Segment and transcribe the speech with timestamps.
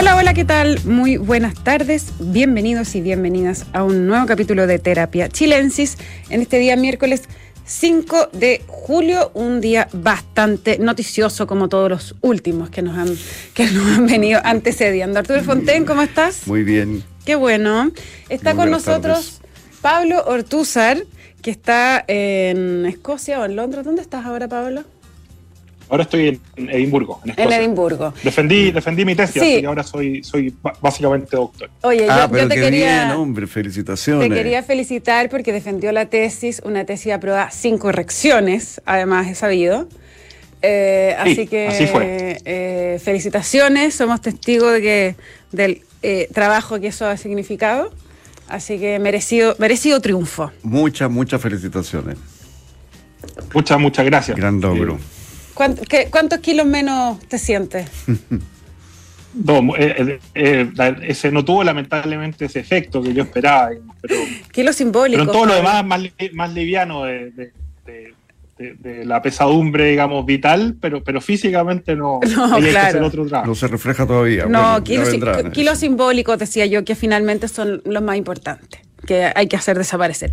[0.00, 0.78] Hola, hola, ¿qué tal?
[0.84, 5.98] Muy buenas tardes, bienvenidos y bienvenidas a un nuevo capítulo de Terapia Chilensis
[6.30, 7.24] en este día miércoles
[7.64, 13.08] 5 de julio, un día bastante noticioso como todos los últimos que nos han,
[13.54, 15.18] que nos han venido antecediendo.
[15.18, 16.46] Arturo Fonten, ¿cómo estás?
[16.46, 17.02] Muy bien.
[17.24, 17.90] Qué bueno.
[18.28, 19.40] Está Muy con nosotros
[19.82, 21.02] Pablo Ortúzar,
[21.42, 23.84] que está en Escocia o en Londres.
[23.84, 24.84] ¿Dónde estás ahora, Pablo?
[25.90, 27.52] Ahora estoy en Edimburgo, en.
[27.52, 28.12] Edimburgo.
[28.22, 29.60] Defendí, defendí mi tesis Sí.
[29.62, 31.70] y ahora soy, soy básicamente doctor.
[31.82, 33.04] Oye, yo- ah, yo, pero te qué quería...
[33.06, 34.28] bien, hombre, felicitaciones.
[34.28, 39.88] Te quería felicitar porque defendió la tesis, una tesis aprobada sin correcciones, además he sabido.
[40.60, 42.38] Eh, Sí, así que así fue.
[42.44, 45.16] eh, felicitaciones, somos testigos de que,
[45.52, 47.92] del eh, trabajo que eso ha significado.
[48.48, 50.50] Así que merecido, merecido triunfo.
[50.62, 52.16] Muchas, muchas felicitaciones.
[53.54, 54.36] Muchas, muchas gracias.
[54.36, 54.98] Gran logro.
[55.58, 57.90] ¿Cuánt- qué- ¿Cuántos kilos menos te sientes?
[59.34, 64.14] no, eh, eh, eh, ese no tuvo lamentablemente ese efecto que yo esperaba, pero,
[64.52, 65.26] Kilos simbólicos.
[65.26, 66.00] pero en todo lo demás más,
[66.32, 67.52] más liviano de, de-
[67.86, 68.14] de-
[68.58, 72.88] de- de la pesadumbre, digamos, vital, pero, pero físicamente no, No, que claro.
[72.88, 73.48] hacer otro trabajo.
[73.48, 74.46] No se refleja todavía.
[74.46, 75.52] No, bueno, kilos, vendrán.
[75.52, 80.32] kilos simbólicos, decía yo, que finalmente son los más importantes, que hay que hacer desaparecer.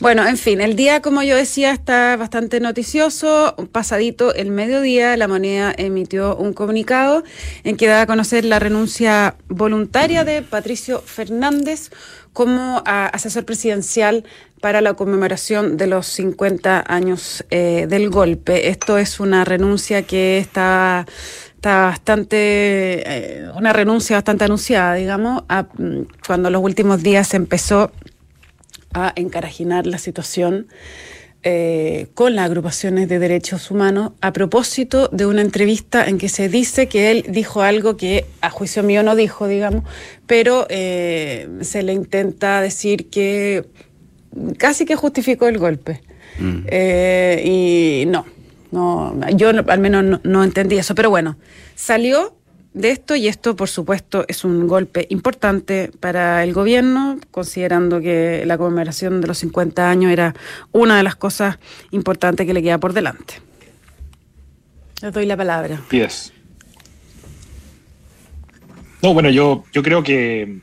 [0.00, 3.54] Bueno, en fin, el día, como yo decía, está bastante noticioso.
[3.70, 7.22] Pasadito el mediodía, la moneda emitió un comunicado
[7.64, 11.90] en que da a conocer la renuncia voluntaria de Patricio Fernández
[12.32, 14.24] como ah, asesor presidencial
[14.62, 18.70] para la conmemoración de los 50 años eh, del golpe.
[18.70, 21.04] Esto es una renuncia que está
[21.64, 27.90] está bastante, eh, una renuncia bastante anunciada, digamos, a, mm, cuando los últimos días empezó
[28.94, 30.68] a encarajinar la situación
[31.46, 36.48] eh, con las agrupaciones de derechos humanos a propósito de una entrevista en que se
[36.48, 39.84] dice que él dijo algo que a juicio mío no dijo, digamos,
[40.26, 43.66] pero eh, se le intenta decir que
[44.56, 46.00] casi que justificó el golpe.
[46.66, 48.24] Eh, y no,
[48.72, 51.36] no, yo al menos no, no entendí eso, pero bueno,
[51.74, 52.34] salió
[52.74, 58.42] de esto y esto por supuesto es un golpe importante para el gobierno, considerando que
[58.46, 60.34] la conmemoración de los 50 años era
[60.72, 61.58] una de las cosas
[61.92, 63.34] importantes que le queda por delante.
[65.00, 65.80] Les doy la palabra.
[65.86, 66.32] Así es.
[69.02, 70.58] No, bueno, yo, yo creo que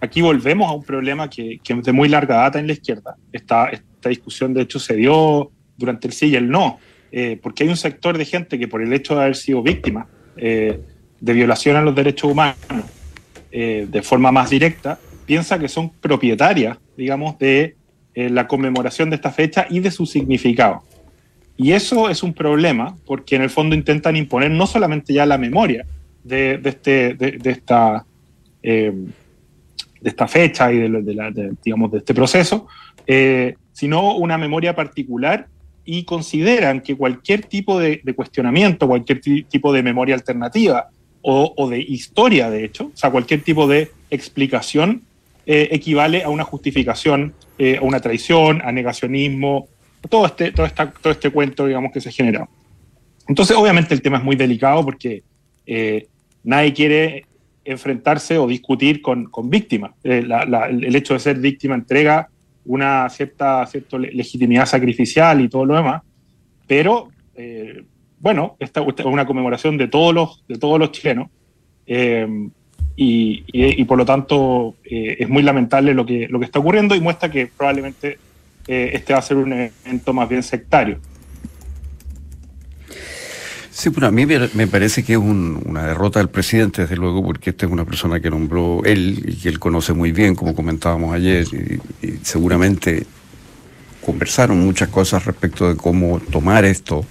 [0.00, 3.16] aquí volvemos a un problema que, que es de muy larga data en la izquierda.
[3.32, 6.80] Esta, esta discusión, de hecho, se dio durante el sí y el no,
[7.12, 10.08] eh, porque hay un sector de gente que por el hecho de haber sido víctima
[10.38, 10.80] eh,
[11.20, 12.56] de violación a los derechos humanos
[13.50, 17.76] eh, de forma más directa, piensa que son propietarias, digamos, de
[18.14, 20.82] eh, la conmemoración de esta fecha y de su significado.
[21.56, 25.38] Y eso es un problema porque en el fondo intentan imponer no solamente ya la
[25.38, 25.84] memoria
[26.22, 28.04] de, de este, de, esta,
[28.62, 28.92] eh,
[30.00, 31.32] de esta fecha y de, la-
[31.64, 32.68] digamos, de este proceso,
[33.72, 35.46] sino una memoria particular
[35.90, 40.88] y consideran que cualquier tipo de, de cuestionamiento, cualquier ti- tipo de memoria alternativa
[41.22, 45.00] o, o de historia, de hecho, o sea, cualquier tipo de explicación
[45.46, 49.68] eh, equivale a una justificación, eh, a una traición, a negacionismo,
[50.10, 52.46] todo este, todo, esta, todo este cuento, digamos, que se genera.
[53.26, 55.22] Entonces, obviamente el tema es muy delicado porque
[55.66, 56.06] eh,
[56.44, 57.24] nadie quiere
[57.64, 59.92] enfrentarse o discutir con, con víctimas.
[60.04, 62.28] Eh, la- la- el hecho de ser víctima entrega
[62.68, 66.02] una cierta, cierta le- legitimidad sacrificial y todo lo demás,
[66.66, 67.82] pero eh,
[68.20, 71.28] bueno, esta, es una conmemoración de todos los, de todos los chilenos
[71.86, 72.26] eh,
[72.94, 77.00] y, por lo tanto eh, es muy lamentable lo que, lo que está ocurriendo y
[77.00, 78.18] muestra que probablemente
[78.66, 80.98] este va a ser un evento más bien sectario.
[83.78, 86.96] Sí, bueno, a mí me me parece que es un- una derrota del presidente, desde
[86.96, 90.34] luego, porque esta es una persona que nombró él y que él conoce muy bien,
[90.34, 93.06] como comentábamos ayer, y, y seguramente
[94.04, 97.04] conversaron muchas cosas respecto de cómo tomar esto,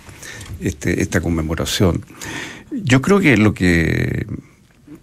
[0.60, 2.04] este, esta conmemoración.
[2.72, 4.26] Yo creo que lo que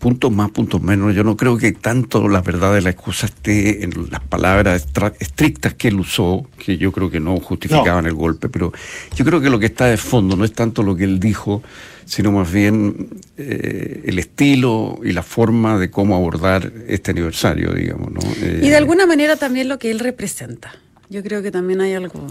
[0.04, 1.14] puntos más, puntos menos.
[1.14, 4.86] Yo no creo que tanto la verdad de la excusa esté en las palabras
[5.18, 8.70] estrictas que él usó, que yo creo que no justificaban el golpe, pero
[9.16, 11.62] yo creo que lo que está de fondo no es tanto lo que él dijo,
[12.04, 13.08] sino más bien
[13.38, 18.12] eh, el estilo y la forma de cómo abordar este aniversario, digamos.
[18.12, 18.20] ¿no?
[18.42, 20.74] Eh, Y de alguna manera también lo que él representa.
[21.08, 22.26] Yo creo que también hay algo,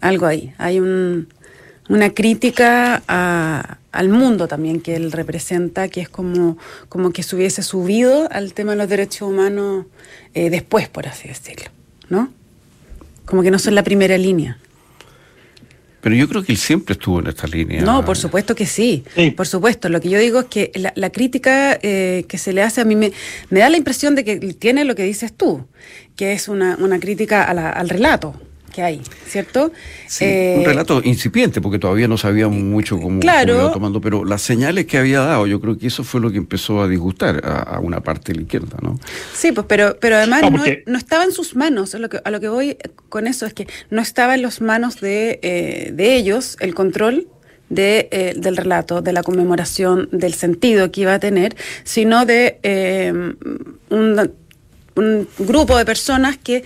[0.00, 0.54] algo ahí.
[0.56, 1.28] Hay un,
[1.90, 6.56] una crítica a- al mundo también que él representa, que es como,
[6.88, 9.86] como que se hubiese subido al tema de los derechos humanos
[10.34, 11.70] eh, después, por así decirlo,
[12.08, 12.32] ¿no?
[13.24, 14.58] Como que no son la primera línea.
[16.00, 17.82] Pero yo creo que él siempre estuvo en esta línea.
[17.82, 19.04] No, por supuesto que sí.
[19.36, 19.90] Por supuesto.
[19.90, 22.96] Lo que yo digo es que la, crítica eh, que se le hace a mí
[22.96, 23.12] me,
[23.50, 25.66] me, da la impresión de que tiene lo que dices tú,
[26.16, 28.34] que es una, una crítica al relato
[28.70, 29.72] que hay, ¿cierto?
[30.06, 34.24] Sí, un eh, relato incipiente, porque todavía no sabíamos mucho cómo, claro, iba tomando, pero
[34.24, 37.42] las señales que había dado, yo creo que eso fue lo que empezó a disgustar
[37.44, 38.98] a, una parte de la izquierda, ¿no?
[39.34, 40.42] Sí, pues, pero, pero además
[40.86, 42.76] no, estaba en sus manos, a lo, que, a lo que voy
[43.08, 47.26] con eso es que no estaba en las manos de, eh, de ellos el control
[47.68, 52.58] de, eh, del relato, de la conmemoración, del sentido que iba a tener, sino de
[53.90, 54.30] un,
[54.96, 56.64] un grupo de personas que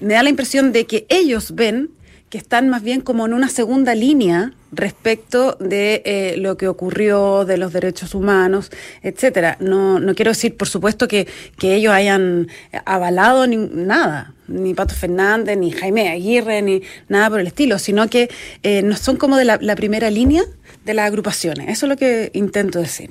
[0.00, 1.90] me da la impresión de que ellos ven
[2.28, 7.44] que están más bien como en una segunda línea respecto de eh, lo que ocurrió,
[7.44, 8.70] de los derechos humanos,
[9.02, 9.56] etcétera.
[9.60, 11.28] No, no quiero decir, por supuesto, que,
[11.62, 12.48] ellos hayan
[12.84, 18.08] avalado ni, nada, ni Pato Fernández, ni Jaime Aguirre, ni nada por el estilo, sino
[18.08, 18.28] que
[18.62, 20.42] eh, no son como de la, la primera línea
[20.84, 21.68] de las agrupaciones.
[21.68, 23.10] Eso es lo que intento decir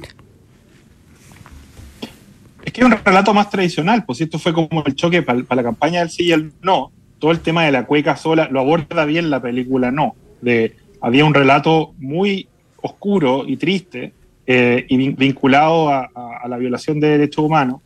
[2.76, 6.02] que es un relato más tradicional, pues esto fue como el choque para, la campaña
[6.02, 6.92] del sí y el no.
[7.20, 10.14] Todo el tema de la cueca sola lo aborda bien la película No.
[10.42, 12.50] De, había un relato muy
[12.82, 14.12] oscuro y triste
[14.46, 16.10] eh, y vinculado a,
[16.50, 17.80] la violación de derechos humanos.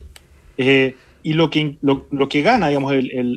[0.57, 2.91] Eh, y lo que, lo, que gana, digamos,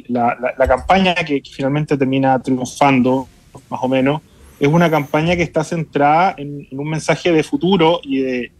[0.08, 3.28] la, campaña que, finalmente termina triunfando,
[3.69, 4.22] más o menos,
[4.58, 8.52] es una campaña que está centrada en, un mensaje de futuro y de,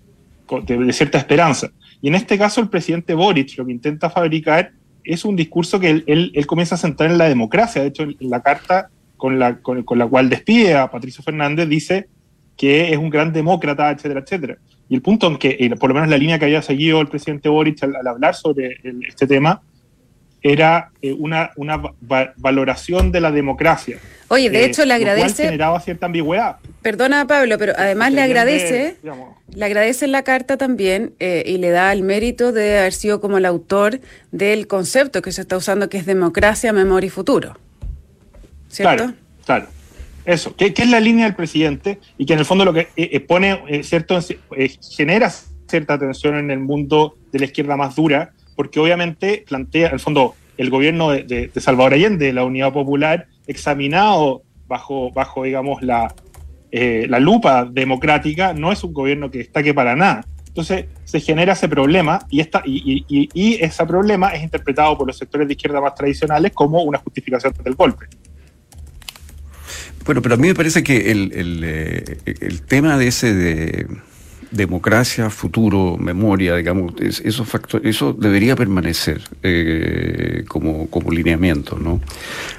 [0.67, 1.71] de cierta esperanza.
[2.03, 4.73] Y en este caso el presidente Boric lo que intenta fabricar
[5.05, 7.81] es un discurso que él, comienza a centrar en la democracia.
[7.81, 12.09] De hecho, en la carta con la, con, la cual despide a Patricio Fernández dice
[12.57, 14.59] que es un gran demócrata, etcétera, etcétera.
[14.89, 17.49] Y el punto en que, por lo menos la línea que había seguido el presidente
[17.49, 18.79] Boric al, hablar sobre
[19.09, 19.63] este tema,
[20.43, 21.81] era eh, una, una
[22.37, 23.99] valoración de la democracia.
[24.29, 25.45] Oye, de eh, hecho le agradece...
[25.45, 26.57] generaba cierta ambigüedad.
[26.83, 28.97] Perdona Pablo, pero además le agradece,
[29.55, 33.39] le agradece la carta también eh, y le da el mérito de haber sido como
[33.39, 34.01] el autor
[34.33, 37.57] del concepto que se está usando que es democracia, memoria y futuro.
[38.69, 39.05] ¿Cierto?
[39.05, 39.15] Claro,
[39.47, 39.67] claro.
[40.25, 43.83] Eso, que, es la línea del presidente y que en el fondo lo que pone,
[43.83, 44.19] cierto,
[44.97, 45.33] genera
[45.69, 50.01] cierta tensión en el mundo de la izquierda más dura, porque obviamente plantea, en el
[50.01, 56.15] fondo, el gobierno de, Salvador Allende, la Unidad Popular, examinado bajo, bajo digamos, la,
[56.73, 60.27] eh, la lupa democrática, no es un gobierno que destaque para nada.
[60.49, 65.17] Entonces se genera ese problema y, esta, y, y, ese problema es interpretado por los
[65.17, 68.07] sectores de izquierda más tradicionales como una justificación del golpe.
[70.05, 73.87] Bueno, pero a mí me parece que el, el, eh, el tema de ese de
[74.53, 82.01] democracia, futuro, memoria, digamos, esos factores, eso debería permanecer eh, como, como lineamiento, ¿no?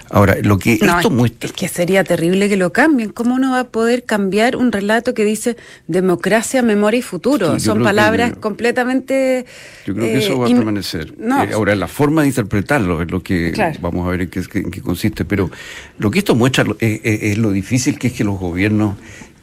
[0.09, 1.47] Ahora, lo que esto muestra...
[1.47, 3.11] Es que sería terrible que lo cambien.
[3.11, 5.57] ¿Cómo uno va a poder cambiar un relato que dice
[5.87, 7.59] democracia, memoria y futuro?
[7.59, 9.45] Son palabras completamente...
[9.87, 11.15] Yo creo que eso va a eh, permanecer.
[11.19, 15.25] Eh, ahora, la forma de interpretarlo es lo que vamos a ver en qué, consiste,
[15.25, 15.49] pero
[15.97, 18.95] lo que esto muestra es lo difícil que es que los gobiernos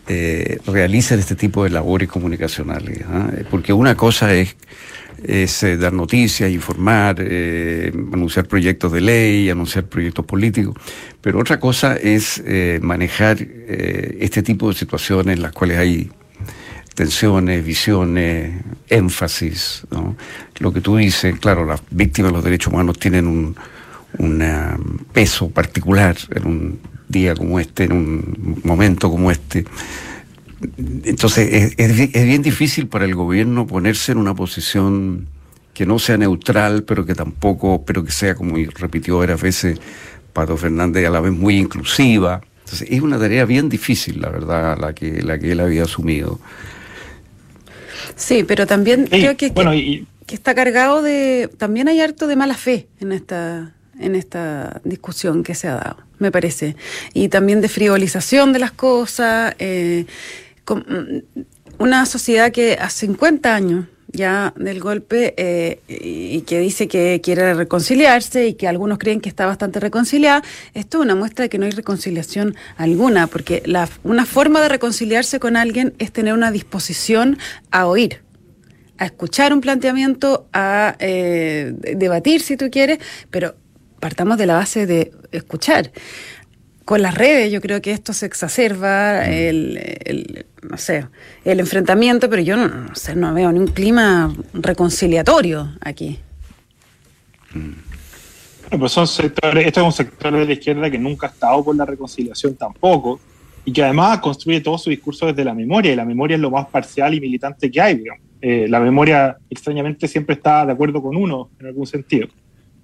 [0.09, 3.03] eh, este tipo de labores comunicacionales.
[3.07, 3.31] ¿ah?
[3.51, 4.57] Porque una cosa es,
[5.23, 10.75] eh, dar noticias, informar, eh, anunciar proyectos de ley, anunciar proyectos políticos,
[11.21, 12.43] pero otra cosa es
[12.81, 16.11] manejar este tipo de situaciones en las cuales hay
[16.95, 19.87] tensiones, visiones, énfasis.
[20.59, 23.57] Lo que tú dices, claro, las víctimas de los derechos humanos tienen un,
[24.19, 26.81] un peso particular en un
[27.11, 29.65] día como este, en un momento como este.
[31.05, 35.27] Entonces es, bien difícil para el gobierno ponerse en una posición
[35.73, 39.81] que no sea neutral, pero que tampoco, pero que sea, como repitió varias veces
[40.33, 42.43] Pato Fernández, a la vez muy inclusiva.
[42.65, 46.39] Entonces es una tarea bien difícil, la verdad, la que, la que él había asumido.
[48.17, 51.51] Sí, pero también creo que, que, está cargado de...
[51.57, 56.11] También hay harto de mala fe en esta, en esta discusión que se ha dado
[56.21, 56.77] me parece.
[57.13, 59.55] Y también de frivolización de las cosas.
[59.59, 60.07] Eh,
[60.69, 61.43] mm,
[61.79, 67.55] una sociedad que hace 50 años ya del golpe eh, y que dice que quiere
[67.55, 70.43] reconciliarse y que algunos creen que está bastante reconciliada,
[70.75, 74.69] esto es una muestra de que no hay reconciliación alguna, porque la, una forma de
[74.69, 77.39] reconciliarse con alguien es tener una disposición
[77.71, 78.23] a oír
[78.99, 82.99] a escuchar un planteamiento, a eh, debatir si tú quieres,
[83.31, 83.55] pero
[84.01, 85.93] partamos de la base de escuchar.
[86.85, 89.31] Con las redes yo creo que esto se exacerba, mm.
[89.31, 91.07] el, no sé,
[91.45, 96.19] el enfrentamiento, pero yo no, sé, no veo ni un clima reconciliatorio aquí.
[98.77, 101.77] pues son sectores, esto es un sector de la izquierda que nunca ha estado por
[101.77, 103.21] la reconciliación tampoco,
[103.65, 106.51] y que además construye todo su discurso desde la memoria, y la memoria es lo
[106.51, 108.03] más parcial y militante que hay.
[108.41, 112.29] Eh, la memoria, extrañamente, siempre está de acuerdo con uno, en algún sentido.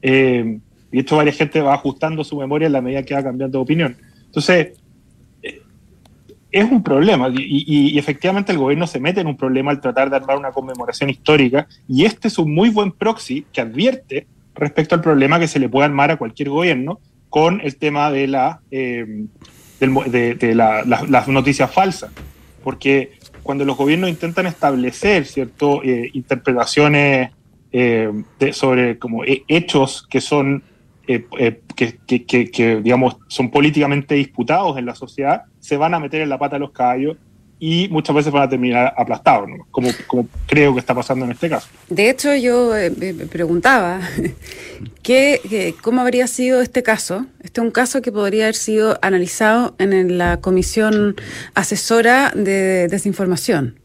[0.03, 0.59] Eh,
[0.93, 3.63] y esto varias gente va ajustando su memoria en la medida que va cambiando de
[3.63, 3.97] opinión.
[4.27, 4.73] Entonces,
[5.43, 5.63] eh,
[6.51, 10.17] es un problema, y, efectivamente el gobierno se mete en un problema al tratar de
[10.17, 15.01] armar una conmemoración histórica, y este es un muy buen proxy que advierte respecto al
[15.01, 18.61] problema que se le puede armar a cualquier gobierno con el tema de la
[19.81, 22.11] de, las noticias falsas,
[22.65, 27.31] porque cuando los gobiernos intentan establecer cierto eh, interpretaciones
[27.73, 28.11] eh,
[28.53, 30.63] sobre como hechos que son
[31.09, 36.39] eh, que, digamos son políticamente disputados en la sociedad, se van a meter en la
[36.39, 37.17] pata de los caballos
[37.59, 41.49] y muchas veces van a terminar aplastados, como, como creo que está pasando en este
[41.49, 41.69] caso.
[41.89, 44.01] De hecho, yo eh, me preguntaba
[45.03, 47.27] ¿qué, cómo habría sido este caso.
[47.43, 51.17] Este es un caso que podría haber sido analizado en la comisión
[51.55, 53.79] asesora de desinformación.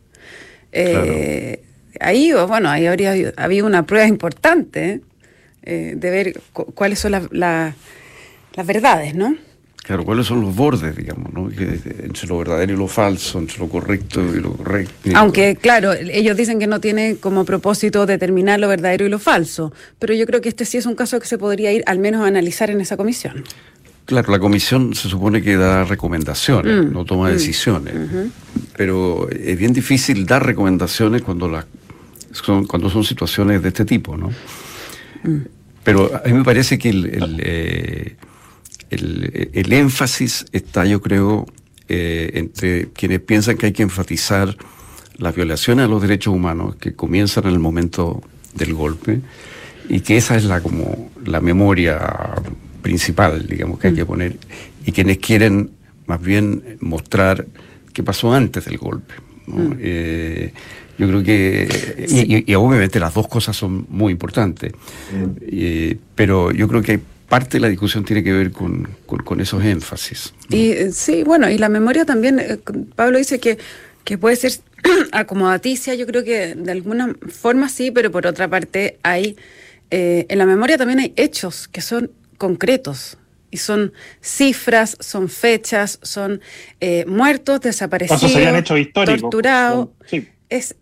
[0.72, 1.62] Eh,
[2.00, 5.02] ahí, bueno, ahí habría habido una prueba importante
[5.64, 7.76] eh, de ver cuáles son las
[8.66, 9.36] verdades, ¿no?
[9.84, 11.50] Claro, ¿cuáles son los bordes, digamos, ¿no?
[11.50, 15.10] entre lo verdadero y lo falso, entre lo correcto y lo correcto?
[15.16, 19.74] Aunque, claro, ellos dicen que no tiene como propósito determinar lo verdadero y lo falso,
[19.98, 22.22] pero yo creo que este sí es un caso que se podría ir al menos
[22.24, 23.44] a analizar en esa comisión.
[24.06, 27.94] Claro, la comisión se supone que da recomendaciones, mm, no toma mm, decisiones,
[28.78, 31.66] pero es bien difícil dar recomendaciones cuando, las
[32.32, 34.30] son, cuando son situaciones de este tipo, ¿no?
[35.24, 35.38] Mm.
[35.84, 37.42] Pero a mí me parece que el...
[37.44, 38.16] Eh,
[38.92, 41.46] el, énfasis está, yo creo,
[41.88, 44.56] eh, entre quienes piensan que hay que enfatizar
[45.18, 48.22] las violaciones a los derechos humanos que comienzan en el momento
[48.54, 49.22] del golpe
[49.88, 52.00] y que esa es la como la memoria
[52.82, 54.08] principal, digamos, que hay que mm.
[54.08, 54.38] poner
[54.86, 55.72] y quienes quieren
[56.08, 57.46] más bien mostrar
[57.94, 59.14] qué pasó antes del golpe.
[59.48, 59.72] Mm.
[59.80, 60.54] Eh,
[61.02, 65.26] yo creo que, y, obviamente las dos cosas son muy importantes, mm.
[65.42, 68.88] eh, pero yo creo que hay parte de la discusión tiene que ver con,
[69.40, 70.32] esos énfasis.
[70.50, 72.60] Y eh, sí, bueno, y la memoria también, eh,
[72.96, 73.58] Pablo dice que,
[74.04, 74.52] que puede ser
[75.12, 79.38] acomodaticia, yo creo que de alguna forma sí, pero por otra parte hay,
[79.90, 83.18] eh, en la memoria también hay hechos que son concretos,
[83.50, 83.92] y son
[84.22, 86.40] cifras, son fechas, son
[87.06, 89.90] muertos, desaparecidos, torturados.
[90.06, 90.26] Sí.
[90.52, 90.76] Es,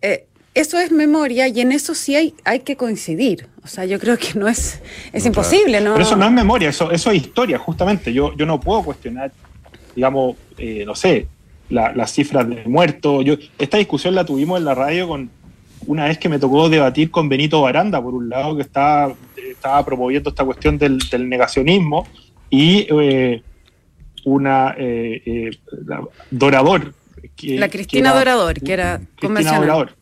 [0.54, 3.48] eso es memoria y en eso sí hay, hay que coincidir.
[3.62, 5.92] O sea, yo creo que no es, es imposible, ¿no?
[5.92, 8.12] Pero eso no es memoria, eso, eso es historia, justamente.
[8.12, 9.32] Yo, yo no puedo cuestionar,
[9.94, 11.28] digamos, eh, no sé,
[11.68, 13.24] las cifras de muertos.
[13.24, 15.30] Yo, esta discusión la tuvimos en la radio con
[15.86, 19.84] una vez que me tocó debatir con Benito Baranda, por un lado, que estaba, estaba
[19.84, 20.98] promoviendo esta cuestión del,
[21.28, 22.06] negacionismo,
[22.50, 23.42] y eh,
[24.24, 25.50] una eh,
[26.30, 26.92] Dorador.
[27.42, 30.00] La Cristina Dorador, que era Cristina Dorador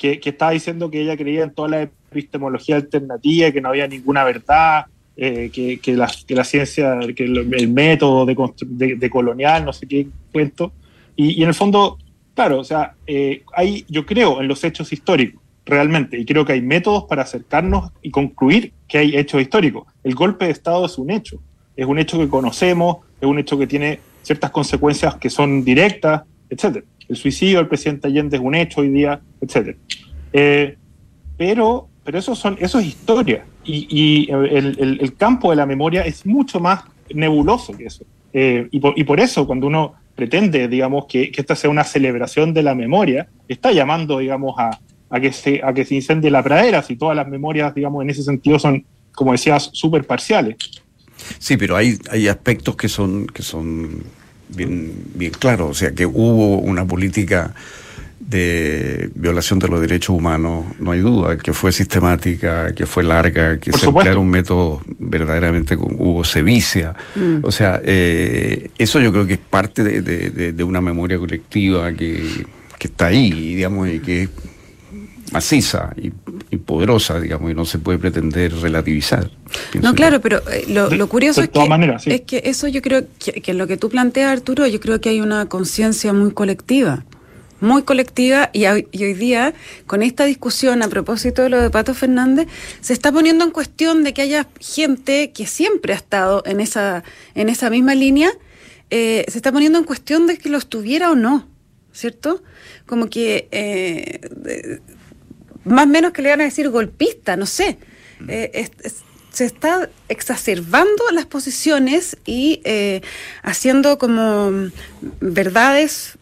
[0.00, 4.24] que, estaba diciendo que ella creía en toda la epistemología alternativa, que no había ninguna
[4.24, 4.86] verdad,
[5.16, 9.86] eh, que, que, la, que, la, ciencia, que el, método de, de, colonial, no sé
[9.86, 10.72] qué cuento.
[11.16, 11.98] Y, en el fondo,
[12.34, 16.54] claro, o sea, eh, hay, yo creo en los hechos históricos, realmente, y creo que
[16.54, 19.86] hay métodos para acercarnos y concluir que hay hechos históricos.
[20.02, 21.42] El golpe de Estado es un hecho,
[21.76, 26.22] es un hecho que conocemos, es un hecho que tiene ciertas consecuencias que son directas,
[26.50, 26.84] etcétera.
[27.08, 29.76] El suicidio del presidente Allende es un hecho hoy día, etc.
[30.32, 30.76] Eh,
[31.36, 33.44] pero, pero eso, son, eso es historia.
[33.64, 36.82] Y, el, campo de la memoria es mucho más
[37.14, 38.04] nebuloso que eso.
[38.32, 42.74] Eh, y, por, eso, cuando uno pretende, digamos, que, esta sea una celebración de la
[42.74, 47.16] memoria, está llamando, digamos, a, que, se, a que se incendie la pradera, si todas
[47.16, 50.56] las memorias, digamos, en ese sentido son, como decías, súper parciales.
[51.38, 54.04] Sí, pero hay, hay aspectos que son, que son
[54.54, 57.54] bien, bien claro, o sea que hubo una política
[58.30, 63.58] de violación de los derechos humanos, no hay duda, que fue sistemática, que fue larga,
[63.58, 66.94] que se emplearon métodos verdaderamente con hubo sevicia.
[67.16, 67.38] Mm.
[67.42, 72.46] O sea, eh, eso yo creo que es parte de, de, una memoria colectiva que,
[72.78, 74.28] que, está ahí, digamos, y que es
[75.32, 76.10] maciza y,
[76.58, 79.30] poderosa, digamos, y no se puede pretender relativizar.
[79.80, 83.54] No, claro, pero eh, lo, curioso es, que, es que eso yo creo que, que
[83.54, 87.04] lo que tú planteas, Arturo, yo creo que hay una conciencia muy colectiva
[87.60, 89.54] muy colectiva y, hoy día,
[89.86, 92.48] con esta discusión a propósito de lo de Pato Fernández,
[92.80, 97.04] se está poniendo en cuestión de que haya gente que siempre ha estado en esa,
[97.34, 98.30] en esa misma línea,
[98.90, 101.46] eh, se está poniendo en cuestión de que lo estuviera o no,
[101.92, 102.42] ¿cierto?
[102.86, 104.80] Como que eh,
[105.64, 107.78] más menos que le van a decir golpista, no sé.
[108.20, 108.26] Mm.
[108.28, 108.70] Eh,
[109.32, 113.00] se está exacerbando las posiciones y eh,
[113.42, 114.70] haciendo como
[115.20, 116.18] verdades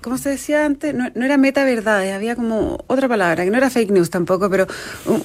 [0.00, 0.94] ¿cómo se decía antes?
[0.94, 4.66] No, era meta verdades, había como otra palabra, que no era fake news tampoco, pero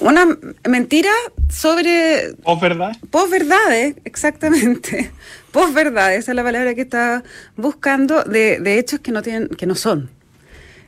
[0.00, 0.26] una
[0.68, 1.10] mentira
[1.48, 2.34] sobre...
[2.42, 2.96] Post-verdad.
[3.10, 5.10] Post-verdades, exactamente.
[5.52, 7.22] Post-verdades, esa es la palabra que está
[7.56, 10.10] buscando, de, de hechos que no, tienen, que no son.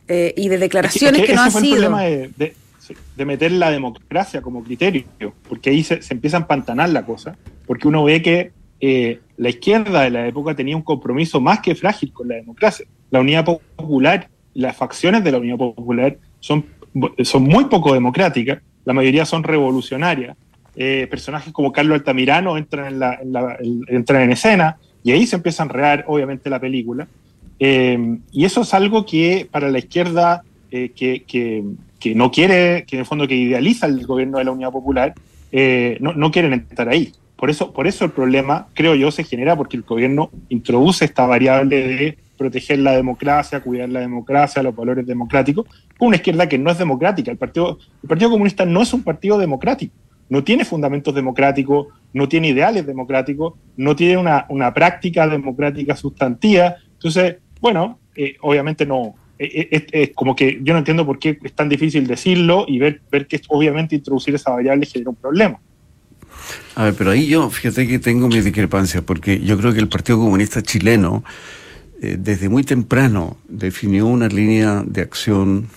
[0.08, 1.76] Eh, y de declaraciones que, no han sido.
[1.76, 2.54] el problema de,
[3.16, 5.04] de, meter la democracia como criterio,
[5.48, 8.52] porque ahí se, se empieza a empantanar la cosa, porque uno ve que
[8.86, 12.84] eh, la izquierda de la época tenía un compromiso más que frágil con la democracia.
[13.10, 16.66] La Unidad Popular, las facciones de la Unidad Popular son,
[17.22, 20.36] son muy poco democráticas, la mayoría son revolucionarias.
[20.76, 23.18] Eh, personajes como Carlos Altamirano entran en, la,
[23.88, 27.08] entran en escena y ahí se empieza a enredar, obviamente, la película.
[27.66, 31.64] Eh, y eso es algo que para la izquierda que, que,
[32.00, 35.14] que, no quiere, que en el fondo que idealiza el gobierno de la Unidad Popular,
[36.00, 37.12] no, no quieren estar ahí.
[37.36, 41.26] Por eso, por eso el problema, creo yo, se genera porque el gobierno introduce esta
[41.26, 45.66] variable de proteger la democracia, cuidar la democracia, los valores democráticos,
[45.98, 47.30] con una izquierda que no es democrática.
[47.30, 49.94] El Partido, el partido Comunista no es un partido democrático,
[50.28, 56.76] no tiene fundamentos democráticos, no tiene ideales democráticos, no tiene una, una práctica democrática sustantiva.
[56.94, 61.38] Entonces, bueno, eh, obviamente no, eh, eh, es, como que yo no entiendo por qué
[61.42, 65.58] es tan difícil decirlo y ver, ver que obviamente introducir esa variable genera un problema.
[66.74, 69.88] A ver, pero ahí yo, fíjate que tengo mis discrepancias, porque yo creo que el
[69.88, 71.24] Partido Comunista chileno,
[72.02, 75.68] desde muy temprano, definió una línea de acción,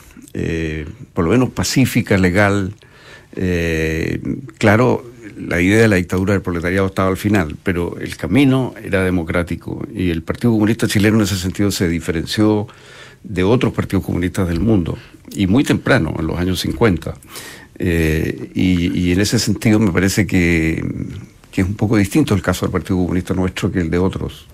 [1.13, 2.73] por lo menos pacífica, legal.
[3.33, 4.19] Eh,
[4.57, 5.05] claro,
[5.39, 9.85] la idea de la dictadura del proletariado estaba al final, pero el camino era democrático
[9.93, 12.67] y el Partido Comunista chileno en ese sentido se diferenció
[13.23, 14.97] de otros partidos comunistas del mundo,
[15.31, 17.15] y muy temprano, en los años 50.
[17.79, 20.83] Eh, y, en ese sentido me parece que,
[21.53, 24.47] es un poco distinto el caso del Partido Comunista nuestro que el de otros.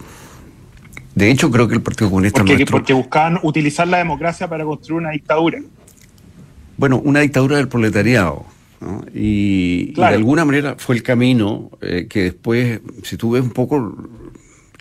[1.15, 2.77] De hecho, creo que el Partido Comunista porque, nuestro...
[2.77, 5.59] Porque buscaban utilizar la democracia para construir una dictadura.
[6.77, 8.45] Bueno, una dictadura del proletariado.
[9.13, 13.95] Y, de alguna manera fue el camino eh, que después, si tú ves un poco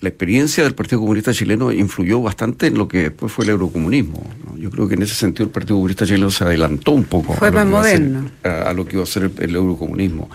[0.03, 4.21] la experiencia del Partido Comunista chileno influyó bastante en lo que después fue el eurocomunismo.
[4.57, 7.49] Yo creo que en ese sentido el Partido Comunista chileno se adelantó un poco fue
[7.49, 8.29] a, lo moderno.
[8.43, 10.29] A, lo que iba a ser el, eurocomunismo.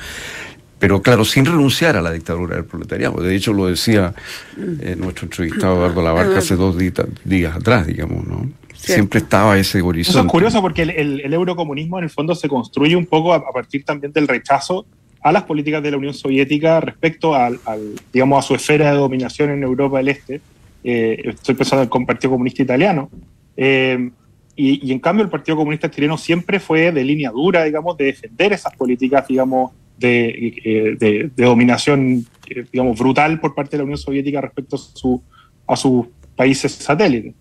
[0.80, 3.22] Pero claro, sin renunciar a la dictadura del proletariado.
[3.22, 4.14] De hecho, lo decía
[4.58, 8.50] eh, nuestro entrevistado Eduardo Labarca hace dos días, atrás, digamos, ¿no?
[8.78, 10.20] Siempre estaba ese horizonte.
[10.20, 13.84] Eso es curioso porque el, eurocomunismo en el fondo se construye un poco a partir
[13.84, 14.86] también del rechazo
[15.22, 17.60] a las políticas de la Unión Soviética respecto al,
[18.14, 20.42] digamos, a su esfera de dominación en Europa del Este.
[20.84, 23.10] Eh, estoy pensando en el Partido Comunista Italiano.
[23.56, 24.10] Eh,
[24.56, 28.54] y, en cambio el Partido Comunista Chileno siempre fue de línea dura, digamos, de defender
[28.54, 32.26] esas políticas, digamos, de, eh, dominación,
[32.72, 35.22] digamos, brutal por parte de la Unión Soviética respecto a, su,
[35.68, 37.36] a sus países satélites.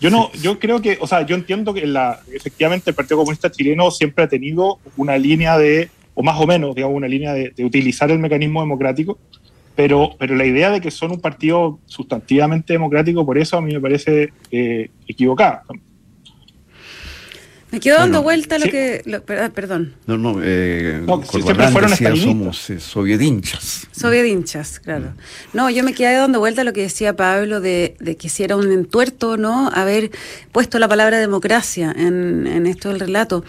[0.00, 3.50] Yo no, yo creo que, o sea, yo entiendo que la, efectivamente el Partido Comunista
[3.50, 7.52] Chileno siempre ha tenido una línea de o más o menos, digamos, una línea de,
[7.64, 9.18] utilizar el mecanismo democrático,
[9.76, 13.72] pero, pero la idea de que son un partido sustantivamente democrático, por eso a mí
[13.72, 15.62] me parece eh, equivocada.
[17.70, 19.02] Me quedo dando vuelta lo que.
[19.54, 19.94] perdón.
[20.06, 23.86] No, no, eh, siempre fueron decía, somos eh, soviedinchas.
[23.92, 25.12] Soviedinchas, claro.
[25.52, 28.42] No, yo me quedé dando vuelta a lo que decía Pablo de, de, que si
[28.42, 29.68] era un entuerto, ¿no?
[29.68, 30.10] Haber
[30.50, 33.44] puesto la palabra democracia en, en esto del relato.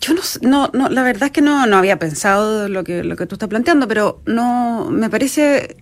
[0.00, 3.26] Yo no, no, la verdad es que no, no había pensado lo que, lo que
[3.26, 5.76] tú estás planteando, pero no, me parece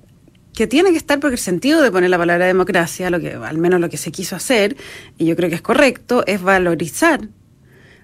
[0.53, 3.57] que tiene que estar porque el sentido de poner la palabra democracia, lo que, al
[3.57, 4.77] menos lo que se quiso hacer,
[5.17, 7.29] y yo creo que es correcto, es valorizar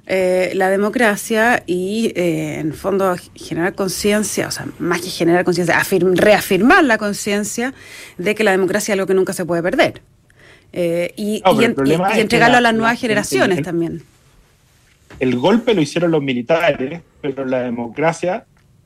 [0.07, 5.77] eh, la democracia y eh, en fondo generar conciencia, o sea, más que generar conciencia,
[6.15, 7.75] reafirmar la conciencia
[8.19, 10.03] de que la democracia es algo que nunca se puede perder.
[10.73, 11.65] Eh, y, y,
[12.21, 14.03] entregarlo a las nuevas generaciones también
[15.21, 18.45] el golpe lo hicieron los militares, pero la democracia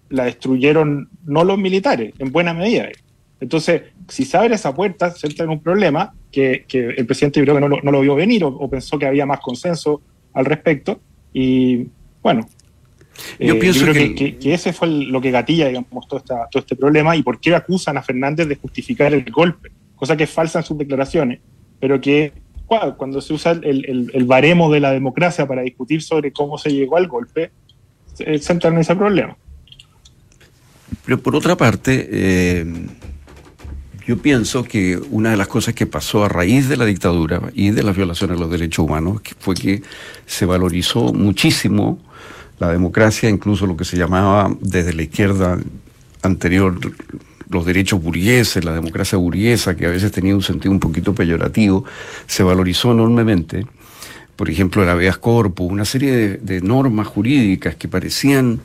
[0.09, 2.89] la destruyeron no los militares, en buena medida.
[3.41, 7.55] Entonces, si se abre esa puerta, se entra en un problema que, el presidente creo
[7.55, 10.03] que no lo, vio venir o, pensó que había más consenso
[10.33, 11.01] al respecto.
[11.33, 11.87] Y
[12.23, 12.49] bueno,
[13.39, 16.77] yo, eh, pienso creo que, ese fue lo que gatilla, digamos, todo, esta, todo este
[16.77, 20.61] problema y por qué acusan a Fernández de justificar el golpe, cosa que es falsa
[20.61, 21.41] en sus declaraciones,
[21.79, 22.33] pero que
[22.97, 27.09] cuando se usa el, baremo de la democracia para discutir sobre cómo se llegó al
[27.09, 27.51] golpe,
[28.15, 29.37] se, entra en ese problema.
[31.05, 32.65] Pero por otra parte, eh,
[34.07, 37.71] yo pienso que una de las cosas que pasó a raíz de la dictadura y
[37.71, 39.83] de las violaciones de los derechos humanos fue que
[40.27, 41.99] se valorizó muchísimo
[42.59, 45.59] la democracia, incluso lo que se llamaba desde la izquierda
[46.23, 46.79] anterior
[47.49, 51.85] los derechos burgueses, la democracia burguesa, que a veces tenía un sentido un poquito peyorativo,
[52.27, 53.67] se valorizó enormemente.
[54.37, 58.61] Por ejemplo, el habeas corpus, una serie de normas jurídicas que parecían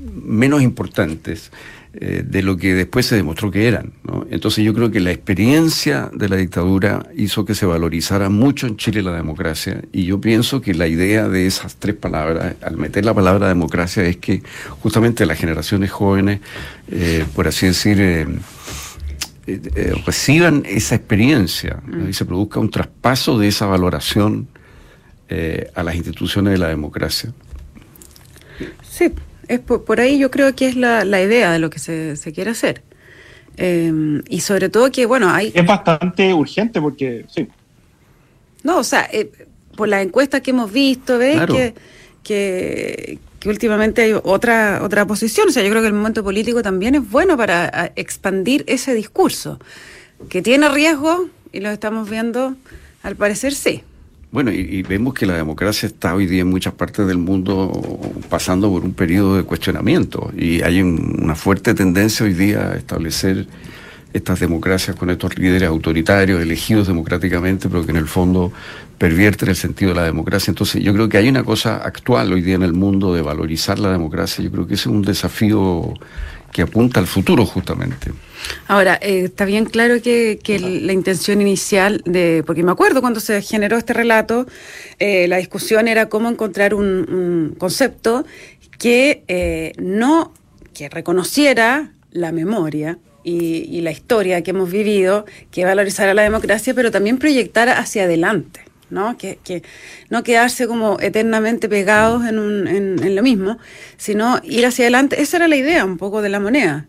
[0.00, 1.52] menos importantes
[1.94, 3.92] eh, de lo que después se demostró que eran.
[4.30, 8.78] Entonces yo creo que la experiencia de la dictadura hizo que se valorizara mucho en
[8.78, 13.04] Chile la democracia y yo pienso que la idea de esas tres palabras, al meter
[13.04, 14.42] la palabra democracia, es que
[14.80, 16.40] justamente las generaciones jóvenes,
[16.90, 18.26] eh, por así decir, eh,
[20.06, 22.08] reciban esa experiencia mm.
[22.08, 24.48] y se produzca un traspaso de esa valoración
[25.74, 27.32] a las instituciones de la democracia.
[28.82, 29.10] Sí,
[29.48, 32.82] es por, ahí yo creo que es la, idea de lo que se, quiere hacer.
[33.56, 35.52] Em, y sobre todo que, bueno, hay...
[35.54, 37.48] Es bastante urgente porque, sí.
[38.62, 39.30] No, o sea, eh,
[39.76, 41.40] por las encuestas que hemos visto, ¿ves?
[41.46, 41.74] Que,
[42.22, 45.48] que, últimamente hay otra, otra posición.
[45.48, 49.58] O sea, yo creo que el momento político también es bueno para expandir ese discurso.
[50.28, 52.54] Que tiene riesgo, y lo estamos viendo,
[53.02, 53.82] al parecer sí.
[54.32, 57.70] Bueno, y, vemos que la democracia está hoy día en muchas partes del mundo
[58.30, 63.46] pasando por un periodo de cuestionamiento y hay una fuerte tendencia hoy día a establecer
[64.14, 68.50] estas democracias con estos líderes autoritarios elegidos democráticamente, pero que en el fondo
[68.96, 70.50] pervierten el sentido de la democracia.
[70.50, 73.78] Entonces yo creo que hay una cosa actual hoy día en el mundo de valorizar
[73.78, 74.42] la democracia.
[74.42, 75.92] Yo creo que ese es un desafío
[76.50, 78.12] que apunta al futuro justamente.
[78.68, 80.38] Ahora, eh, está bien claro que,
[80.82, 84.46] la intención inicial de, porque me acuerdo cuando se generó este relato,
[84.98, 88.24] eh, la discusión era cómo encontrar un, concepto
[88.78, 90.32] que eh, no,
[90.74, 96.90] que reconociera la memoria y, la historia que hemos vivido, que valorizara la democracia, pero
[96.90, 98.60] también proyectara hacia adelante.
[98.90, 99.16] ¿no?
[99.16, 99.62] Que,
[100.10, 103.58] no quedarse como eternamente pegados en, un, en, lo mismo,
[103.96, 105.22] sino ir hacia adelante.
[105.22, 106.86] Esa era la idea un poco de la moneda.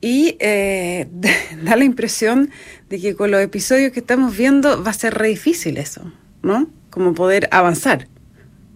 [0.00, 1.08] Y eh,
[1.62, 2.50] da la impresión
[2.88, 6.68] de que con los episodios que estamos viendo va a ser re difícil eso, ¿no?
[6.90, 8.08] Como poder avanzar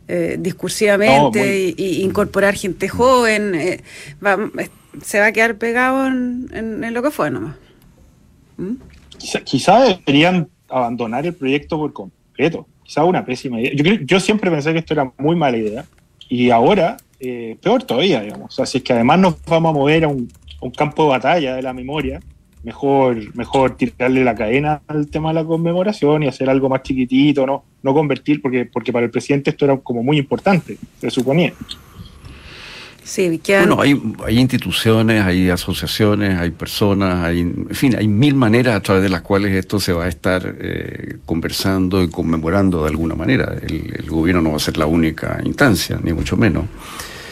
[0.08, 3.54] eh, discursivamente e incorporar gente joven.
[3.54, 3.80] Eh,
[5.02, 7.56] se va a quedar pegado en, lo que fue nomás.
[8.58, 8.74] ¿Mm?
[9.44, 12.66] Quizá, deberían abandonar el proyecto por completo.
[12.82, 13.72] Quizá una pésima idea.
[13.74, 15.86] Yo, yo siempre pensé que esto era muy mala idea.
[16.28, 16.96] Y ahora,
[17.62, 18.52] peor todavía, digamos.
[18.52, 20.28] O sea, si es que además nos vamos a mover a un
[20.62, 22.20] un campo de batalla de la memoria,
[22.62, 27.46] mejor, mejor tirarle la cadena al tema de la conmemoración y hacer algo más chiquitito,
[27.46, 31.52] no, no convertir, porque, porque para el presidente esto era como muy importante, se suponía.
[33.04, 38.76] Sí, Bueno, hay, hay instituciones, hay asociaciones, hay personas, hay, en fin, hay mil maneras
[38.76, 42.90] a través de las cuales esto se va a estar eh, conversando y conmemorando de
[42.90, 43.56] alguna manera.
[43.60, 46.66] El, el, gobierno no va a ser la única instancia, ni mucho menos.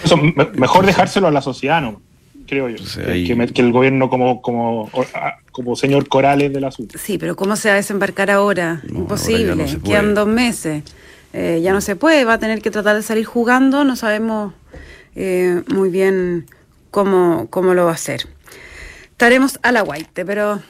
[0.03, 2.03] Eso, mejor dejárselo a la sociedad, ¿no?
[2.51, 2.77] Creo yo.
[2.77, 4.91] que, el gobierno como, como,
[5.53, 6.99] como señor Corales del asunto.
[6.99, 8.83] Sí, pero ¿cómo se va a desembarcar ahora?
[8.89, 9.65] Imposible.
[9.85, 10.83] Quedan dos meses.
[11.33, 14.53] Eh, ya no se puede, va a tener que tratar de salir jugando, no sabemos
[15.15, 16.47] eh, muy bien
[16.91, 18.27] cómo, cómo lo va a hacer.
[19.13, 20.61] Estaremos a la guaite, pero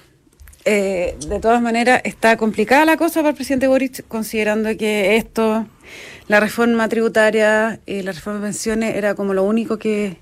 [0.66, 5.66] eh, de todas maneras está complicada la cosa para el presidente Boric, considerando que esto,
[6.28, 10.18] la reforma tributaria y la reforma de pensiones era como lo único que,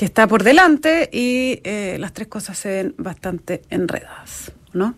[0.00, 4.94] que está por delante y eh, las tres cosas se ven bastante enredadas, ¿no?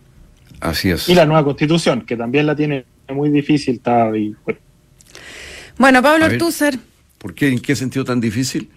[0.61, 1.09] Así es.
[1.09, 3.75] Y la nueva constitución, que también la tiene muy difícil.
[3.75, 4.12] Está,
[5.77, 6.03] bueno.
[6.03, 6.75] Pablo Ortúzar.
[7.19, 7.49] ¿Por qué?
[7.49, 8.71] ¿En qué sentido tan difícil?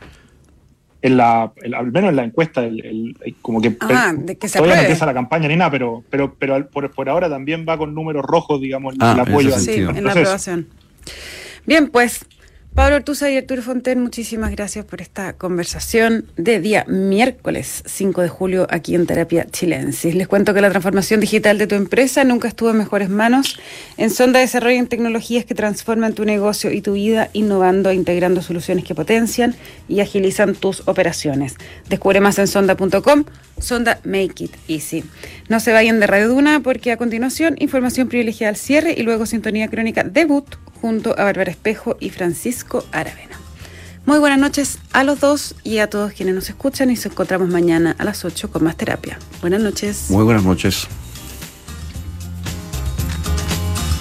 [1.03, 4.77] En la, al menos en la encuesta, el, como que, ah, de que se todavía
[4.77, 7.93] no empieza la campaña ni nada, pero, pero, pero por, por ahora también va con
[7.93, 9.51] números rojos, digamos, ah, el apoyo.
[9.59, 10.69] Sí, en la aprobación.
[11.67, 12.25] Bien, pues
[12.75, 18.27] Pablo Ortuza y Arturo Fonten, muchísimas gracias por esta conversación de día miércoles 5 de
[18.27, 20.13] julio aquí en Terapia Chilensis.
[20.13, 23.57] Les cuento que la transformación digital de tu empresa nunca estuvo en mejores manos.
[23.95, 28.83] En Sonda desarrollan tecnologías que transforman tu negocio y tu vida, innovando e integrando soluciones
[28.83, 29.55] que potencian
[29.87, 31.55] y agilizan tus operaciones.
[31.87, 33.23] Descubre más en sonda.com.
[33.57, 35.05] Sonda Make It Easy.
[35.47, 39.27] No se vayan de Radio Duna porque a continuación información privilegiada al cierre y luego
[39.27, 40.45] sintonía crónica debut
[40.81, 43.37] junto a Bárbara Espejo y Francisco Aravena.
[44.07, 47.47] Muy buenas noches a los dos y a todos quienes nos escuchan y nos encontramos
[47.49, 49.19] mañana a las 8 con más terapia.
[49.41, 50.09] Buenas noches.
[50.09, 50.87] Muy buenas noches.